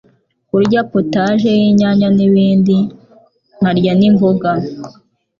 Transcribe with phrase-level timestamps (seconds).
[0.49, 2.77] kurya potaje y’inyanya n’ibindi,
[3.57, 4.51] nkarya n’imboga